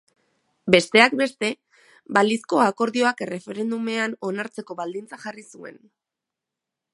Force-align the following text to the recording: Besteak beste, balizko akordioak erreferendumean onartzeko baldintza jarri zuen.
Besteak 0.75 1.11
beste, 1.19 1.49
balizko 2.17 2.61
akordioak 2.69 3.21
erreferendumean 3.27 4.17
onartzeko 4.31 4.79
baldintza 4.81 5.21
jarri 5.27 5.47
zuen. 5.53 5.79